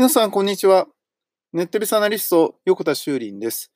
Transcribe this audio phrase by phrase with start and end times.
[0.00, 0.86] 皆さん、こんにちは。
[1.52, 3.70] ネットビスアナリスト、横田修林です。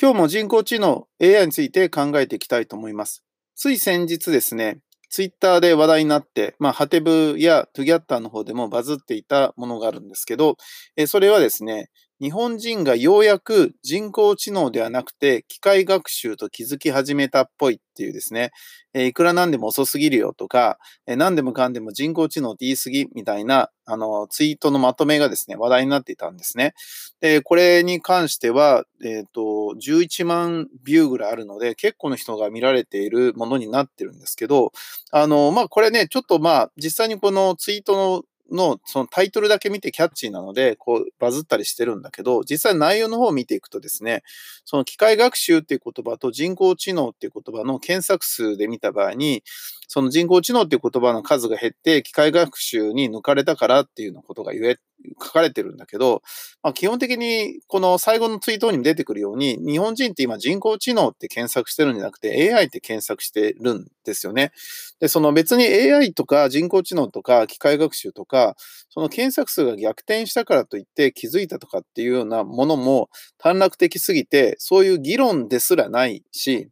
[0.00, 3.24] 今日も人工知能 AI について考えていきたいと思います。
[3.56, 4.78] つい先日ですね、
[5.10, 10.56] ツイッターで話題になって、まあ、ハテブやトゥギャッターの方でもバズっていたものがあるんですけど、
[10.94, 11.90] えそれはですね、
[12.20, 18.52] 日本人がようやく人工知能ではなくて機械学習と気づき始めたっぽいっていうですね、
[18.94, 26.74] えいくらなんでも遅すぎるよとか、え何でもかんでも人工知能って言い過ぎみたいなあのツイートのまとめがですね、話題になっていたんですね。
[27.20, 29.40] で、これに関しては、えっ、ー、と、
[29.80, 34.72] 11万ビューぐらいあるので、結構の人が見られているものになってるんですけど、
[35.10, 44.22] あの、まあ、これね、ちょっとまあ、実際にこのツイートののそのタイトルだけ見てキャッチーなので、こうバズったりしてるんだけど、実際内容の方を見ていくとですね、
[44.64, 49.42] その機械学習っていう言葉と人工知能っていう言葉の検索数で見た場合に、
[49.88, 54.76] その人工知能っていう言葉の数が減って機械学習に抜かれたからっていうのことが言え
[55.22, 56.22] 書かれてるんだけど、
[56.62, 64.52] まあ、基本的にこの最後のツイートにも出てくるように、日本人って今人工知能って検索してるんじゃなくて AI って検索してるんですよね。
[65.00, 68.56] で、その別に AI とか人工知能とか機械学習とか、
[68.88, 73.08] その検索数が逆転したからといって気づいたとかっていうようなものも
[73.38, 76.68] 短絡的すぎて、そういう議論ですらないし、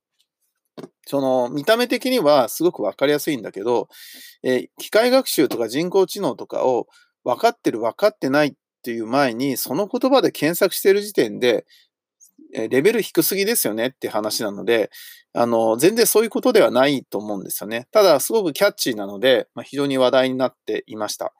[1.06, 3.88] その見た目的にはすごくわかりやすいんだけど、
[4.42, 6.88] えー、機械学習とか人工知能とかを
[7.26, 11.66] 分かってる分かってないっていう前に、その言葉で検索してる時点で、
[12.52, 14.90] レベル低すぎですよねって話なので、
[15.36, 17.86] あの、全然そういうことではないと思うんですよね。
[17.92, 21.34] ただ、すごくキャッチーなので、まあ、非常に話題になっていました。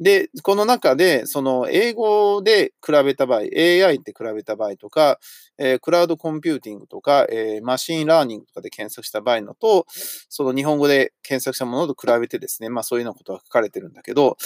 [0.00, 5.18] で、この中で、その、英語で比べた場合、AI って比べた場合とか、
[5.58, 9.86] えー、クラウドコンピューティングとか、えー、 machine learning とかで検索した場合のと、
[10.28, 14.36] その日本語で検索したものと比べてですね、まあそういうようなことが書かれてるんだけど、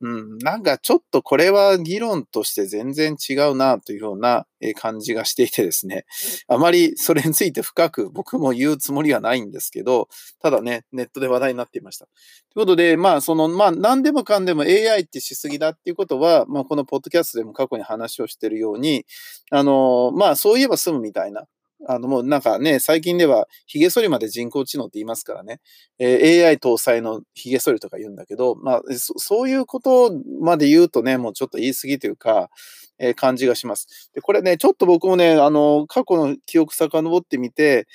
[0.00, 6.04] うん、なんかちょっとこれは議論として全然違うなというような感じがしていてですね、
[6.48, 10.08] あまりそれについて深く僕もも言うつもりはないんですけど、
[10.40, 12.06] ただね、ネットで話題になっていました。
[12.06, 12.12] とい
[12.56, 19.04] うことで、まあ、その、まあ、何でもかんでも AI ってしすぎだっていうことは、まあ、このポッドキャストでも過去に話をしているように、
[19.50, 21.44] あの、まあ、そういえば済むみたいな、
[21.86, 25.60] あの、もうなんかね、最近では、髭剃りまで人工知能って言いますからね、
[25.98, 32.50] えー、AI 搭載の髭剃りとか言うんだけど、まあそ、そういうことまで言うとね、もうちょっと言い過ぎというか、
[32.98, 34.10] えー、感じがします。
[34.12, 37.86] で、これね、ちょっと僕もね、あの、過去の記憶遡ってみて、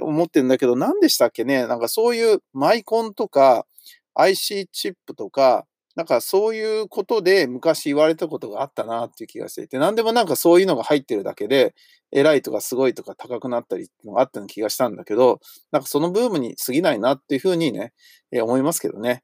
[0.00, 3.66] 思ってるんだけど、何でしたっけね、なんかそういうマイコンとか、
[4.14, 11.74] IC チップとか、なんかそういうことで昔言われたことがあったなっていう気がしていて、何でもなんかそういうのが入ってるだけで、
[12.10, 15.40] 偉いとかすごいとか高くなったりってのがあったような気がしたんだけど、
[15.70, 17.92] なんかそのブームに過ぎないなっていうふうにね、
[18.30, 19.22] え思いますけどね。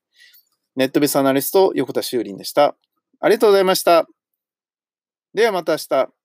[0.77, 2.77] ネットベースアナリスト、横田修林でした。
[3.21, 4.07] ありがとうございました。
[5.35, 6.18] ではまた明日。